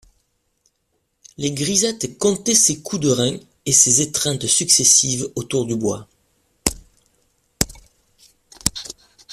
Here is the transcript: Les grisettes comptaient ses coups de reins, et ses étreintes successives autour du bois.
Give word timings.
Les 1.37 1.51
grisettes 1.51 2.17
comptaient 2.17 2.55
ses 2.55 2.81
coups 2.81 3.03
de 3.03 3.11
reins, 3.11 3.37
et 3.67 3.71
ses 3.71 4.01
étreintes 4.01 4.47
successives 4.47 5.29
autour 5.35 5.67
du 5.67 5.75
bois. 5.75 6.07